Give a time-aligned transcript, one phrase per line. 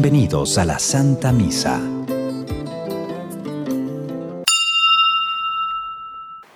[0.00, 1.80] Bienvenidos a la Santa Misa.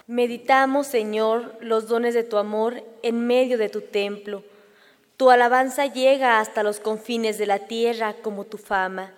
[0.07, 4.45] Meditamos, Señor, los dones de tu amor en medio de tu templo.
[5.17, 9.13] Tu alabanza llega hasta los confines de la tierra como tu fama.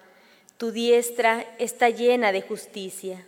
[0.57, 3.27] Tu diestra está llena de justicia.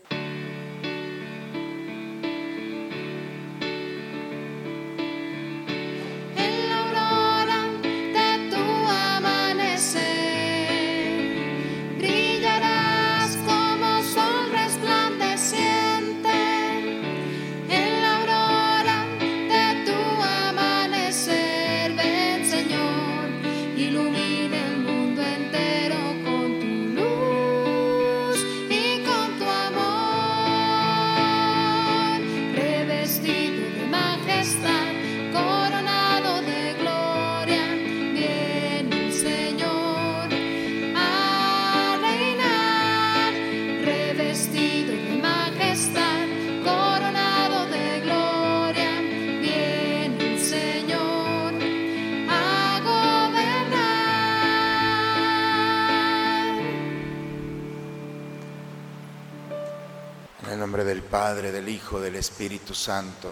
[61.37, 63.31] Padre, del Hijo, del Espíritu Santo.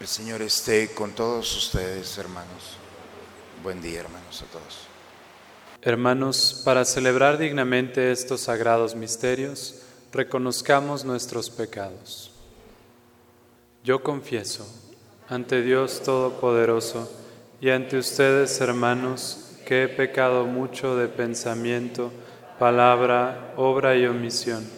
[0.00, 2.76] El Señor esté con todos ustedes, hermanos.
[3.62, 4.78] Buen día, hermanos, a todos.
[5.80, 9.76] Hermanos, para celebrar dignamente estos sagrados misterios,
[10.10, 12.32] reconozcamos nuestros pecados.
[13.84, 14.66] Yo confieso
[15.28, 17.08] ante Dios Todopoderoso
[17.60, 22.10] y ante ustedes, hermanos, que he pecado mucho de pensamiento,
[22.58, 24.77] palabra, obra y omisión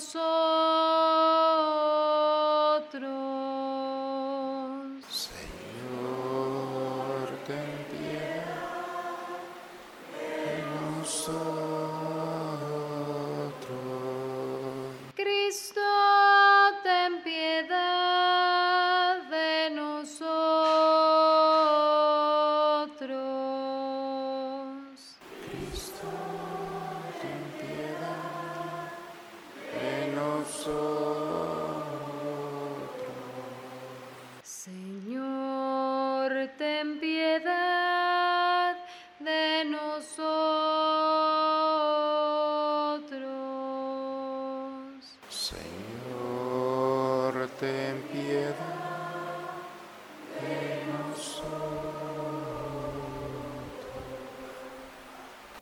[0.00, 1.31] soy.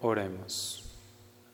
[0.03, 0.85] Oremos.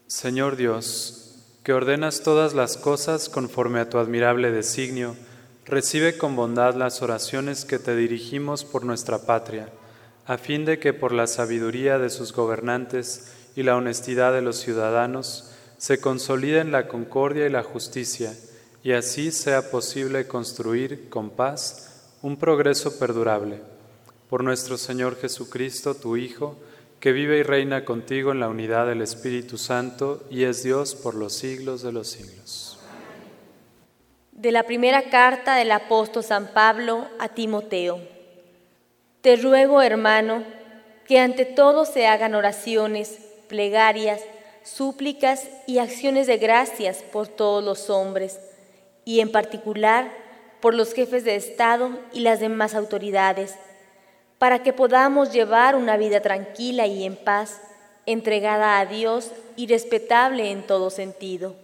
[0.06, 1.34] Señor Dios,
[1.64, 5.16] que ordenas todas las cosas conforme a tu admirable designio,
[5.64, 9.68] recibe con bondad las oraciones que te dirigimos por nuestra patria,
[10.26, 14.58] a fin de que por la sabiduría de sus gobernantes y la honestidad de los
[14.58, 18.32] ciudadanos se consoliden la concordia y la justicia,
[18.84, 23.60] y así sea posible construir con paz un progreso perdurable.
[24.30, 26.56] Por nuestro Señor Jesucristo, tu Hijo,
[27.00, 31.14] que vive y reina contigo en la unidad del Espíritu Santo y es Dios por
[31.14, 32.78] los siglos de los siglos.
[34.32, 38.00] De la primera carta del apóstol San Pablo a Timoteo.
[39.20, 40.44] Te ruego, hermano,
[41.06, 43.18] que ante todo se hagan oraciones,
[43.48, 44.20] plegarias,
[44.62, 48.40] súplicas y acciones de gracias por todos los hombres,
[49.04, 50.10] y en particular
[50.60, 53.54] por los jefes de Estado y las demás autoridades,
[54.38, 57.60] para que podamos llevar una vida tranquila y en paz,
[58.04, 61.54] entregada a Dios y respetable en todo sentido.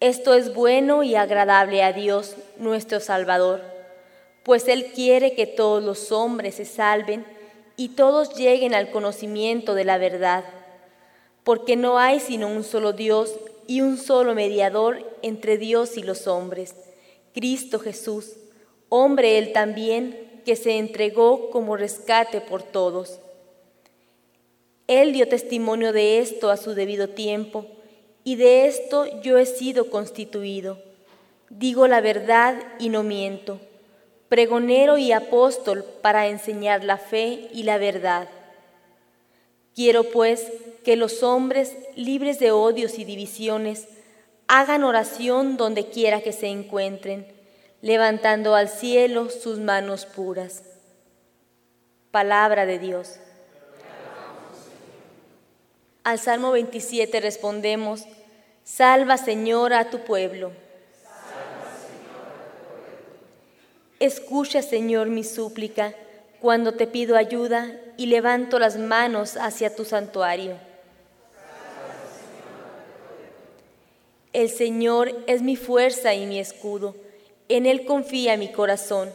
[0.00, 3.62] Esto es bueno y agradable a Dios, nuestro Salvador,
[4.42, 7.24] pues Él quiere que todos los hombres se salven
[7.76, 10.44] y todos lleguen al conocimiento de la verdad,
[11.44, 13.34] porque no hay sino un solo Dios
[13.66, 16.74] y un solo mediador entre Dios y los hombres,
[17.34, 18.34] Cristo Jesús,
[18.88, 23.18] hombre Él también, que se entregó como rescate por todos.
[24.86, 27.66] Él dio testimonio de esto a su debido tiempo,
[28.22, 30.78] y de esto yo he sido constituido.
[31.50, 33.58] Digo la verdad y no miento,
[34.28, 38.28] pregonero y apóstol para enseñar la fe y la verdad.
[39.74, 40.46] Quiero pues
[40.84, 43.88] que los hombres libres de odios y divisiones
[44.46, 47.35] hagan oración donde quiera que se encuentren,
[47.82, 50.62] levantando al cielo sus manos puras.
[52.10, 53.16] Palabra de Dios.
[56.04, 58.04] Al Salmo 27 respondemos,
[58.64, 60.52] Salva Señor a tu pueblo.
[63.98, 65.94] Escucha Señor mi súplica
[66.40, 70.58] cuando te pido ayuda y levanto las manos hacia tu santuario.
[74.32, 76.94] El Señor es mi fuerza y mi escudo,
[77.48, 79.10] en Él confía mi corazón.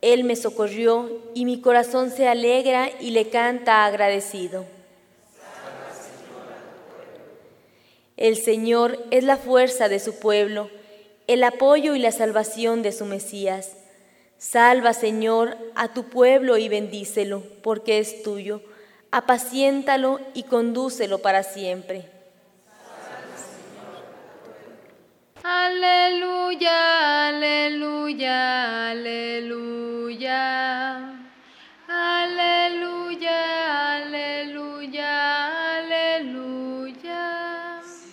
[0.00, 4.64] Él me socorrió y mi corazón se alegra y le canta agradecido.
[8.16, 10.70] El Señor es la fuerza de su pueblo,
[11.26, 13.76] el apoyo y la salvación de su Mesías.
[14.36, 18.62] Salva, Señor, a tu pueblo y bendícelo, porque es tuyo.
[19.10, 22.19] Apaciéntalo y condúcelo para siempre.
[25.50, 30.42] Aleluya, aleluya, aleluya.
[31.88, 35.10] Aleluya, aleluya,
[35.78, 37.22] aleluya.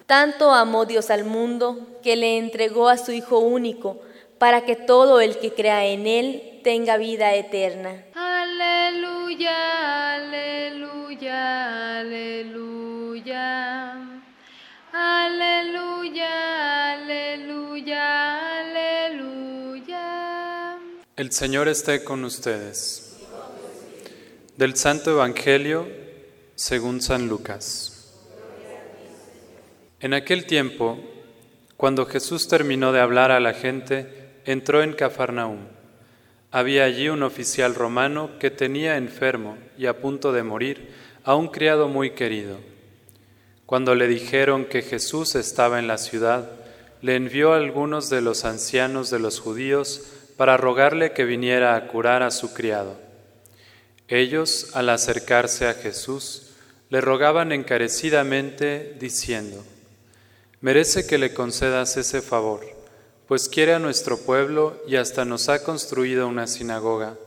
[0.07, 4.01] Tanto amó Dios al mundo que le entregó a su Hijo único
[4.39, 8.03] para que todo el que crea en Él tenga vida eterna.
[8.15, 12.87] Aleluya, aleluya, aleluya.
[21.27, 23.17] El Señor esté con ustedes.
[24.55, 25.85] Del Santo Evangelio
[26.55, 28.15] según San Lucas.
[29.99, 30.97] En aquel tiempo,
[31.75, 35.67] cuando Jesús terminó de hablar a la gente, entró en Cafarnaúm.
[36.49, 40.93] Había allí un oficial romano que tenía enfermo y a punto de morir
[41.25, 42.57] a un criado muy querido.
[43.65, 46.49] Cuando le dijeron que Jesús estaba en la ciudad,
[47.01, 51.87] le envió a algunos de los ancianos de los judíos para rogarle que viniera a
[51.87, 52.97] curar a su criado.
[54.07, 56.53] Ellos, al acercarse a Jesús,
[56.89, 59.65] le rogaban encarecidamente, diciendo,
[60.61, 62.77] Merece que le concedas ese favor
[63.27, 67.17] pues quiere a nuestro pueblo y hasta nos ha construido una sinagoga.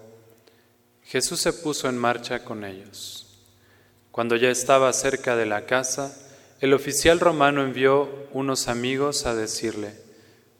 [1.05, 3.27] Jesús se puso en marcha con ellos.
[4.11, 6.17] Cuando ya estaba cerca de la casa,
[6.61, 9.95] el oficial romano envió unos amigos a decirle,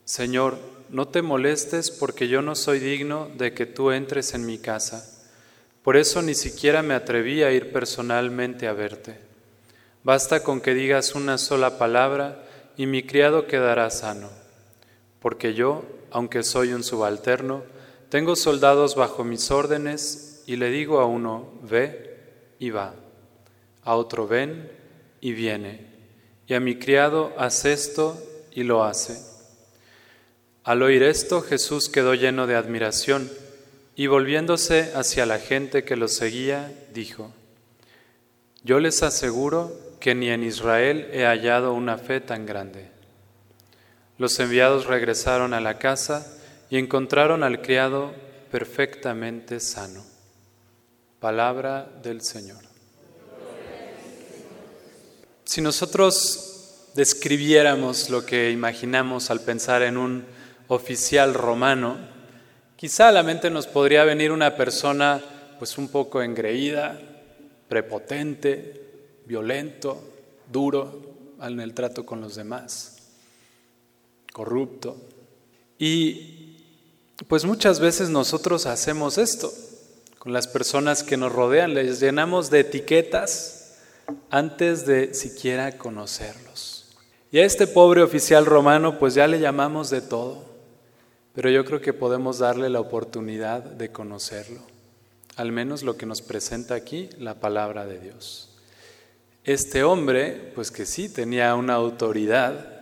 [0.05, 0.59] Señor,
[0.91, 5.07] no te molestes porque yo no soy digno de que tú entres en mi casa.
[5.83, 9.17] Por eso ni siquiera me atreví a ir personalmente a verte.
[10.03, 12.43] Basta con que digas una sola palabra
[12.77, 14.41] y mi criado quedará sano
[15.21, 17.63] porque yo, aunque soy un subalterno,
[18.09, 22.17] tengo soldados bajo mis órdenes y le digo a uno, ve
[22.59, 22.95] y va,
[23.83, 24.69] a otro ven
[25.21, 25.87] y viene,
[26.47, 28.17] y a mi criado, haz esto
[28.51, 29.30] y lo hace.
[30.63, 33.31] Al oír esto, Jesús quedó lleno de admiración
[33.95, 37.31] y volviéndose hacia la gente que lo seguía, dijo,
[38.63, 42.91] Yo les aseguro que ni en Israel he hallado una fe tan grande.
[44.19, 46.31] Los enviados regresaron a la casa
[46.69, 48.13] y encontraron al criado
[48.51, 50.05] perfectamente sano.
[51.19, 52.63] Palabra del Señor.
[55.43, 60.25] Si nosotros describiéramos lo que imaginamos al pensar en un
[60.73, 61.97] oficial romano,
[62.77, 65.21] quizá a la mente nos podría venir una persona
[65.59, 66.97] pues un poco engreída,
[67.67, 70.01] prepotente, violento,
[70.49, 72.97] duro en el trato con los demás
[74.31, 74.95] corrupto.
[75.77, 76.55] Y
[77.27, 79.51] pues muchas veces nosotros hacemos esto
[80.19, 83.79] con las personas que nos rodean, les llenamos de etiquetas
[84.29, 86.85] antes de siquiera conocerlos.
[87.29, 90.50] Y a este pobre oficial romano pues ya le llamamos de todo,
[91.33, 94.61] pero yo creo que podemos darle la oportunidad de conocerlo,
[95.35, 98.49] al menos lo que nos presenta aquí la palabra de Dios.
[99.43, 102.81] Este hombre, pues que sí tenía una autoridad,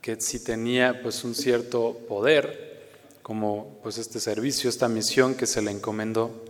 [0.00, 2.70] que sí tenía pues un cierto poder,
[3.22, 6.44] como pues este servicio, esta misión que se le encomendó.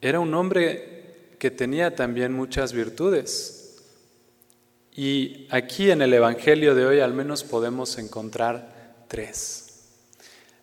[0.00, 3.76] Era un hombre que tenía también muchas virtudes.
[4.92, 9.59] Y aquí en el Evangelio de hoy al menos podemos encontrar tres.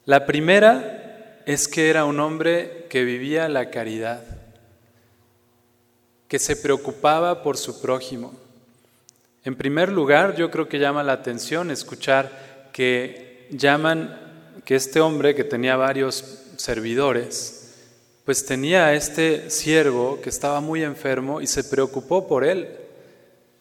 [0.07, 4.23] La primera es que era un hombre que vivía la caridad,
[6.27, 8.33] que se preocupaba por su prójimo
[9.47, 15.35] en primer lugar, yo creo que llama la atención escuchar que llaman que este hombre
[15.35, 17.73] que tenía varios servidores,
[18.25, 22.67] pues tenía a este siervo que estaba muy enfermo y se preocupó por él.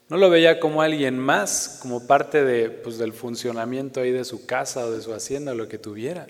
[0.09, 4.47] No lo veía como alguien más, como parte de, pues, del funcionamiento ahí de su
[4.47, 6.27] casa o de su hacienda, lo que tuviera.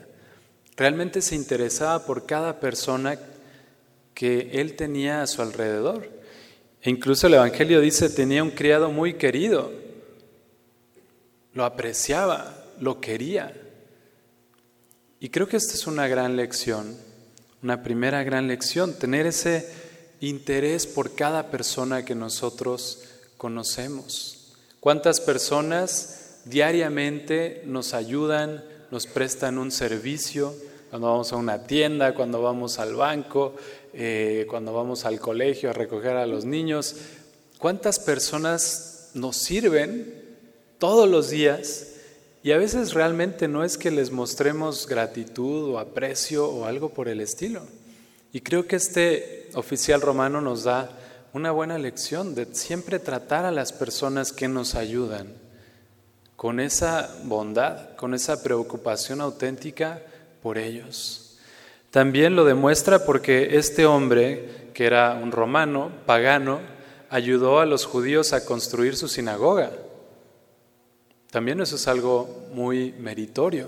[0.76, 3.18] Realmente se interesaba por cada persona
[4.14, 6.08] que él tenía a su alrededor.
[6.80, 9.72] E incluso el Evangelio dice, tenía un criado muy querido,
[11.52, 13.52] lo apreciaba, lo quería.
[15.20, 16.96] Y creo que esta es una gran lección,
[17.62, 19.68] una primera gran lección, tener ese
[20.20, 23.05] interés por cada persona que nosotros
[23.36, 24.54] conocemos.
[24.80, 30.54] ¿Cuántas personas diariamente nos ayudan, nos prestan un servicio?
[30.90, 33.54] Cuando vamos a una tienda, cuando vamos al banco,
[33.92, 36.96] eh, cuando vamos al colegio a recoger a los niños.
[37.58, 40.22] ¿Cuántas personas nos sirven
[40.78, 41.88] todos los días?
[42.42, 47.08] Y a veces realmente no es que les mostremos gratitud o aprecio o algo por
[47.08, 47.62] el estilo.
[48.32, 50.90] Y creo que este oficial romano nos da
[51.36, 55.34] una buena lección de siempre tratar a las personas que nos ayudan
[56.34, 60.00] con esa bondad, con esa preocupación auténtica
[60.42, 61.36] por ellos.
[61.90, 66.60] También lo demuestra porque este hombre, que era un romano, pagano,
[67.10, 69.72] ayudó a los judíos a construir su sinagoga.
[71.30, 73.66] También eso es algo muy meritorio.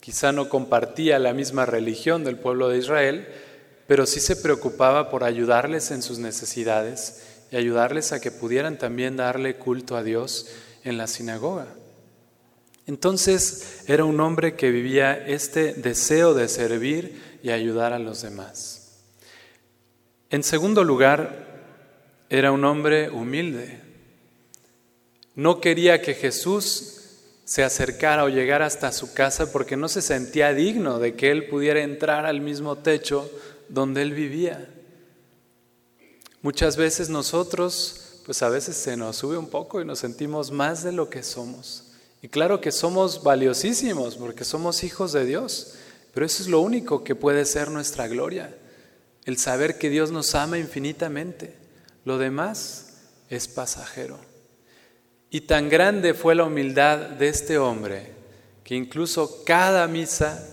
[0.00, 3.28] Quizá no compartía la misma religión del pueblo de Israel,
[3.86, 9.16] pero sí se preocupaba por ayudarles en sus necesidades y ayudarles a que pudieran también
[9.16, 10.48] darle culto a Dios
[10.84, 11.66] en la sinagoga.
[12.86, 19.02] Entonces era un hombre que vivía este deseo de servir y ayudar a los demás.
[20.30, 21.46] En segundo lugar,
[22.28, 23.80] era un hombre humilde.
[25.34, 26.96] No quería que Jesús
[27.44, 31.46] se acercara o llegara hasta su casa porque no se sentía digno de que él
[31.46, 33.30] pudiera entrar al mismo techo
[33.68, 34.68] donde él vivía.
[36.42, 40.82] Muchas veces nosotros, pues a veces se nos sube un poco y nos sentimos más
[40.82, 41.92] de lo que somos.
[42.22, 45.74] Y claro que somos valiosísimos porque somos hijos de Dios,
[46.14, 48.56] pero eso es lo único que puede ser nuestra gloria,
[49.24, 51.56] el saber que Dios nos ama infinitamente.
[52.04, 52.94] Lo demás
[53.28, 54.18] es pasajero.
[55.30, 58.16] Y tan grande fue la humildad de este hombre
[58.66, 60.44] que incluso cada misa,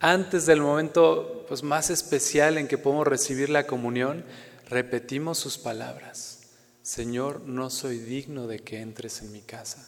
[0.00, 4.24] antes del momento pues, más especial en que podemos recibir la comunión,
[4.68, 6.38] repetimos sus palabras.
[6.82, 9.86] Señor, no soy digno de que entres en mi casa,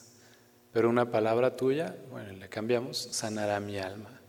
[0.73, 4.21] pero una palabra tuya, bueno, le cambiamos, sanará mi alma.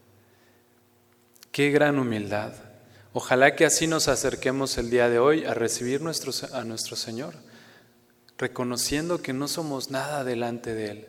[1.52, 2.54] Qué gran humildad.
[3.12, 7.36] Ojalá que así nos acerquemos el día de hoy a recibir nuestro, a nuestro Señor,
[8.38, 11.08] reconociendo que no somos nada delante de Él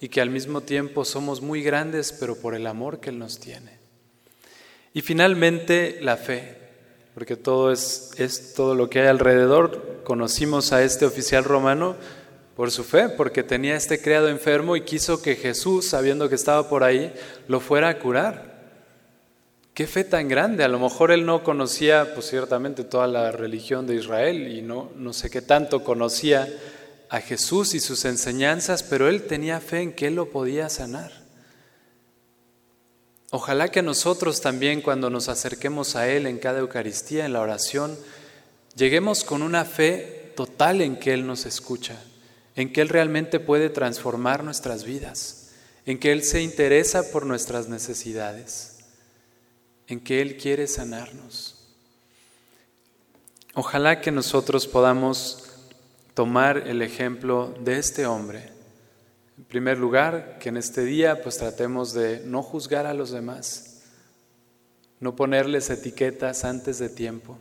[0.00, 3.38] y que al mismo tiempo somos muy grandes, pero por el amor que Él nos
[3.38, 3.81] tiene.
[4.94, 6.56] Y finalmente la fe,
[7.14, 10.02] porque todo es, es todo lo que hay alrededor.
[10.04, 11.96] Conocimos a este oficial romano
[12.56, 16.68] por su fe, porque tenía este criado enfermo y quiso que Jesús, sabiendo que estaba
[16.68, 17.12] por ahí,
[17.48, 18.52] lo fuera a curar.
[19.74, 20.64] Qué fe tan grande.
[20.64, 24.90] A lo mejor él no conocía, pues ciertamente, toda la religión de Israel y no,
[24.96, 26.46] no sé qué tanto conocía
[27.08, 31.21] a Jesús y sus enseñanzas, pero él tenía fe en que él lo podía sanar.
[33.34, 37.96] Ojalá que nosotros también cuando nos acerquemos a Él en cada Eucaristía, en la oración,
[38.76, 41.98] lleguemos con una fe total en que Él nos escucha,
[42.56, 45.52] en que Él realmente puede transformar nuestras vidas,
[45.86, 48.80] en que Él se interesa por nuestras necesidades,
[49.88, 51.54] en que Él quiere sanarnos.
[53.54, 55.44] Ojalá que nosotros podamos
[56.12, 58.51] tomar el ejemplo de este hombre
[59.38, 63.82] en primer lugar, que en este día pues tratemos de no juzgar a los demás,
[65.00, 67.38] no ponerles etiquetas antes de tiempo.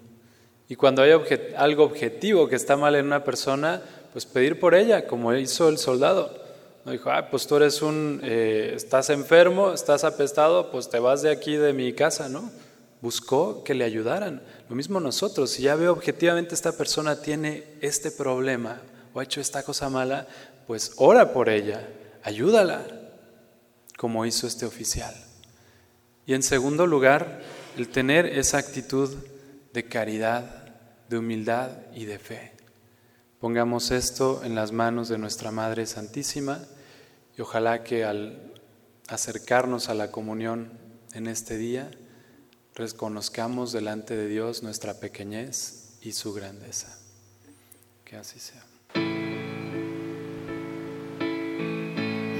[0.67, 1.11] Y cuando hay
[1.57, 3.81] algo objetivo que está mal en una persona,
[4.13, 6.41] pues pedir por ella, como hizo el soldado.
[6.85, 11.21] No dijo, ah, pues tú eres un, eh, estás enfermo, estás apestado, pues te vas
[11.21, 12.49] de aquí de mi casa, ¿no?
[13.01, 14.41] Buscó que le ayudaran.
[14.69, 18.81] Lo mismo nosotros, si ya veo objetivamente esta persona tiene este problema
[19.13, 20.27] o ha hecho esta cosa mala,
[20.67, 21.87] pues ora por ella,
[22.23, 22.85] ayúdala,
[23.97, 25.13] como hizo este oficial.
[26.25, 27.41] Y en segundo lugar,
[27.77, 29.15] el tener esa actitud
[29.73, 30.75] de caridad,
[31.09, 32.53] de humildad y de fe.
[33.39, 36.59] Pongamos esto en las manos de nuestra Madre Santísima
[37.37, 38.53] y ojalá que al
[39.07, 40.71] acercarnos a la comunión
[41.13, 41.91] en este día,
[42.75, 46.97] reconozcamos delante de Dios nuestra pequeñez y su grandeza.
[48.05, 48.70] Que así sea.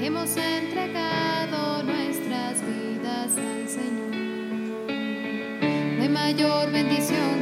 [0.02, 4.14] Hemos entregado nuestras vidas al Señor.
[5.96, 7.41] No hay mayor bendición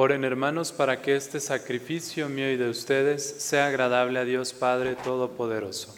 [0.00, 4.94] Oren hermanos para que este sacrificio mío y de ustedes sea agradable a Dios Padre
[4.94, 5.92] Todopoderoso.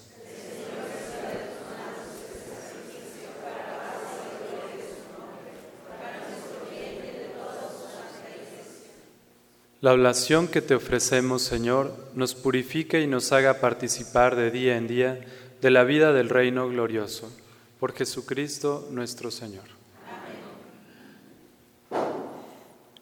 [9.82, 14.88] La oblación que te ofrecemos, Señor, nos purifique y nos haga participar de día en
[14.88, 15.20] día
[15.60, 17.30] de la vida del reino glorioso,
[17.78, 19.79] por Jesucristo nuestro Señor.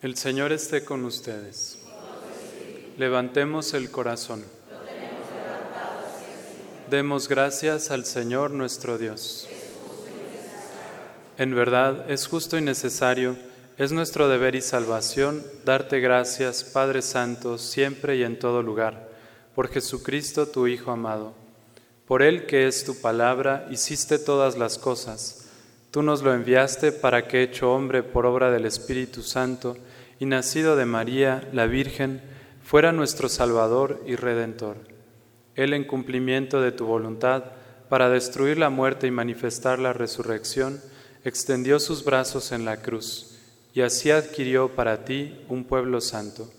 [0.00, 1.78] El Señor esté con ustedes.
[2.98, 4.44] Levantemos el corazón.
[6.88, 9.48] Demos gracias al Señor nuestro Dios.
[11.36, 13.36] En verdad es justo y necesario
[13.76, 19.08] es nuestro deber y salvación darte gracias, Padre Santo, siempre y en todo lugar,
[19.56, 21.34] por Jesucristo tu Hijo amado.
[22.06, 25.48] Por Él que es tu palabra, hiciste todas las cosas.
[25.90, 29.76] Tú nos lo enviaste para que, hecho hombre por obra del Espíritu Santo
[30.18, 32.22] y nacido de María, la Virgen,
[32.62, 34.76] fuera nuestro Salvador y Redentor.
[35.54, 37.44] Él, en cumplimiento de tu voluntad,
[37.88, 40.80] para destruir la muerte y manifestar la resurrección,
[41.24, 43.38] extendió sus brazos en la cruz
[43.74, 46.50] y así adquirió para ti un pueblo santo.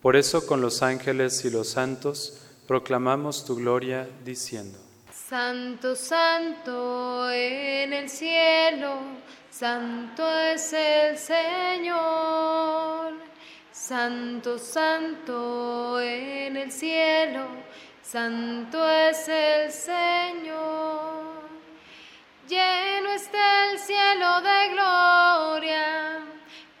[0.00, 4.78] Por eso con los ángeles y los santos proclamamos tu gloria diciendo,
[5.32, 8.98] Santo, santo en el cielo,
[9.48, 13.14] santo es el Señor.
[13.70, 17.46] Santo, santo en el cielo,
[18.02, 21.48] santo es el Señor.
[22.46, 26.18] Lleno está el cielo de gloria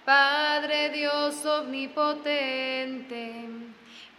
[0.04, 3.46] Padre Dios omnipotente,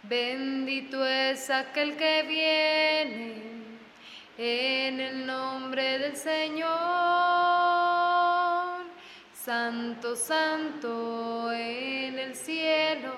[0.02, 3.53] bendito es aquel que viene
[4.38, 6.74] en el nombre del Señor.
[9.44, 13.12] Santo, santo en el cielo,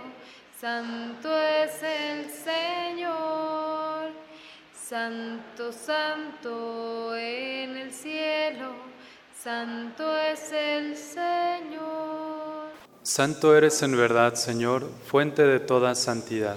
[0.60, 4.10] santo es el Señor.
[4.74, 8.72] Santo, santo en el cielo,
[9.36, 12.70] santo es el Señor.
[13.02, 16.56] Santo eres en verdad, Señor, fuente de toda santidad.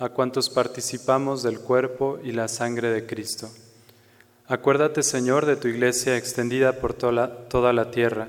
[0.00, 3.50] a cuantos participamos del cuerpo y la sangre de Cristo.
[4.46, 8.28] Acuérdate, Señor, de tu iglesia extendida por toda la, toda la tierra,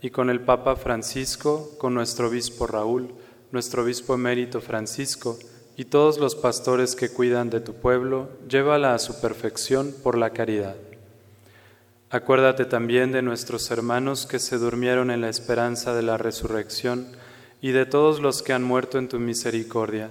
[0.00, 3.14] y con el Papa Francisco, con nuestro obispo Raúl,
[3.52, 5.38] nuestro obispo emérito Francisco,
[5.76, 10.30] y todos los pastores que cuidan de tu pueblo, llévala a su perfección por la
[10.30, 10.74] caridad.
[12.10, 17.06] Acuérdate también de nuestros hermanos que se durmieron en la esperanza de la resurrección,
[17.60, 20.10] y de todos los que han muerto en tu misericordia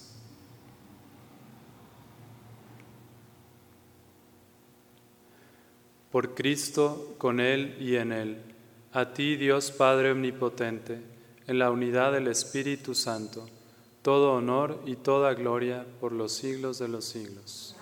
[6.11, 8.37] Por Cristo, con Él y en Él,
[8.93, 10.99] a ti Dios Padre Omnipotente,
[11.47, 13.47] en la unidad del Espíritu Santo,
[14.01, 17.75] todo honor y toda gloria por los siglos de los siglos.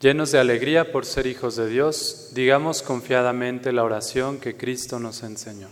[0.00, 5.22] Llenos de alegría por ser hijos de Dios, digamos confiadamente la oración que Cristo nos
[5.22, 5.68] enseñó.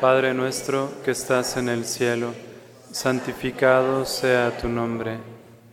[0.00, 2.32] Padre nuestro que estás en el cielo,
[2.92, 5.18] santificado sea tu nombre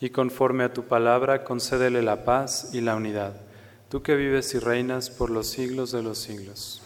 [0.00, 3.34] y conforme a tu palabra concédele la paz y la unidad,
[3.90, 6.80] tú que vives y reinas por los siglos de los siglos.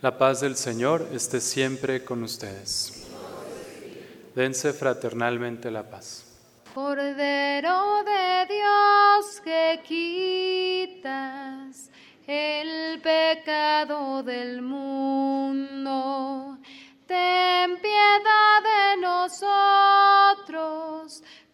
[0.00, 3.08] La paz del Señor esté siempre con ustedes.
[4.34, 6.24] Dense fraternalmente la paz.
[6.72, 11.90] Cordero de Dios que quitas
[12.26, 16.56] el pecado del mundo,
[17.06, 21.22] ten piedad de nosotros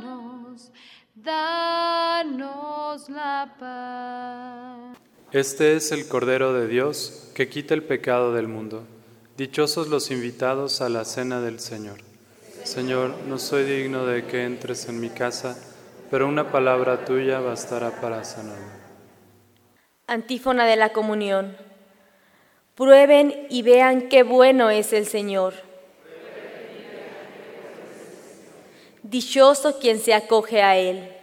[0.00, 0.72] Danos,
[1.14, 4.98] danos la paz.
[5.32, 8.84] Este es el Cordero de Dios que quita el pecado del mundo.
[9.36, 11.98] Dichosos los invitados a la cena del Señor.
[12.64, 15.56] Señor, no soy digno de que entres en mi casa,
[16.10, 18.80] pero una palabra tuya bastará para sanarme.
[20.06, 21.56] Antífona de la comunión.
[22.74, 25.69] Prueben y vean qué bueno es el Señor.
[29.10, 31.19] Dichoso quien se acoge a Él.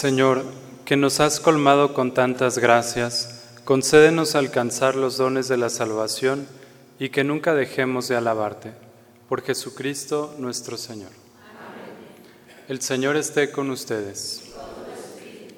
[0.00, 0.44] Señor,
[0.86, 6.46] que nos has colmado con tantas gracias, concédenos alcanzar los dones de la salvación
[6.98, 8.72] y que nunca dejemos de alabarte.
[9.28, 11.10] Por Jesucristo nuestro Señor.
[12.66, 14.54] El Señor esté con ustedes.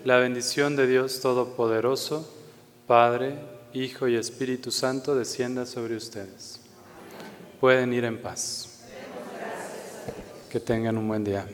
[0.05, 2.29] La bendición de Dios Todopoderoso,
[2.89, 3.39] Padre,
[3.73, 6.59] Hijo y Espíritu Santo, descienda sobre ustedes.
[7.61, 8.83] Pueden ir en paz.
[10.51, 11.47] Que tengan un buen día.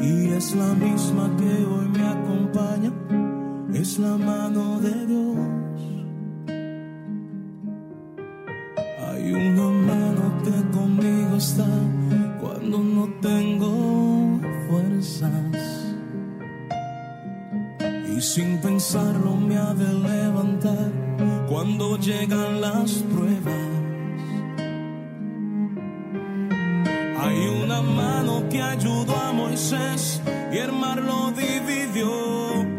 [0.00, 2.92] Y es la misma que hoy me acompaña,
[3.72, 5.38] es la mano de Dios.
[9.08, 11.68] Hay una mano que conmigo está
[12.40, 15.94] cuando no tengo fuerzas.
[18.16, 20.92] Y sin pensarlo me ha de levantar
[21.48, 23.23] cuando llegan las pruebas.
[29.72, 32.10] Y el mar lo dividió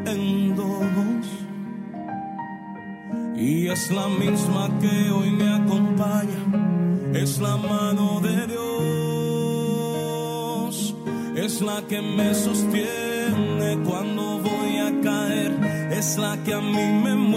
[0.05, 1.25] en dos.
[3.35, 6.37] Y es la misma que hoy me acompaña,
[7.13, 8.65] es la mano de Dios.
[11.35, 15.53] Es la que me sostiene cuando voy a caer,
[15.91, 17.34] es la que a mí me mueve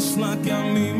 [0.00, 0.99] caer, es la que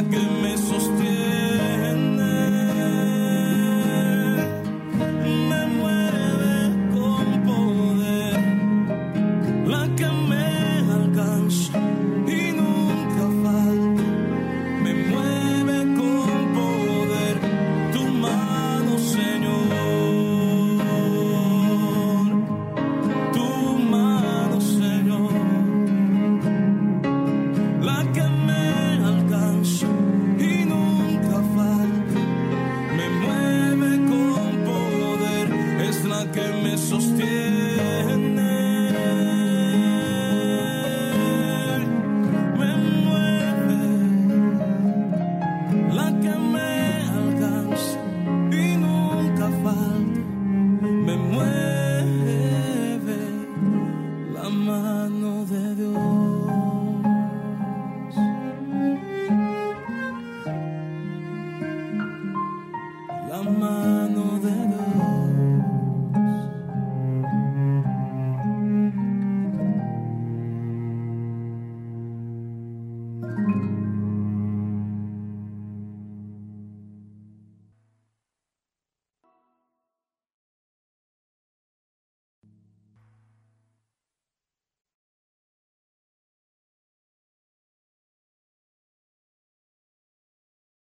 [0.00, 0.29] es la